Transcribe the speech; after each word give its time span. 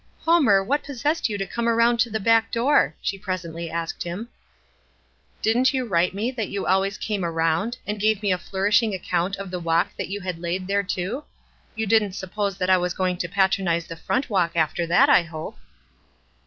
"Homer, 0.25 0.63
what 0.63 0.81
possessed 0.83 1.29
you 1.29 1.37
to 1.37 1.45
come 1.45 1.69
around 1.69 1.99
to 1.99 2.09
the 2.09 2.19
back 2.19 2.51
door?" 2.51 2.95
she 3.03 3.19
presently 3.19 3.69
asked 3.69 4.01
him. 4.01 4.29
"Didn't 5.43 5.75
you 5.75 5.85
write 5.85 6.15
me 6.15 6.31
that 6.31 6.49
you 6.49 6.65
always 6.65 6.97
came 6.97 7.23
around, 7.23 7.77
and 7.85 7.99
give 7.99 8.23
me 8.23 8.31
a 8.31 8.39
flourishing 8.39 8.95
account 8.95 9.35
of 9.35 9.51
the 9.51 9.59
walk 9.59 9.89
that 9.99 10.09
you 10.09 10.21
had 10.21 10.39
laid 10.39 10.67
thereto? 10.67 11.25
You 11.75 11.85
didn't 11.85 12.13
suppose 12.13 12.57
that 12.57 12.69
I 12.71 12.77
was 12.77 12.95
going 12.95 13.17
to 13.17 13.29
patronize 13.29 13.85
the 13.85 13.95
front 13.95 14.27
walk 14.27 14.55
after 14.55 14.87
that, 14.87 15.07
I 15.07 15.21
hope?" 15.21 15.59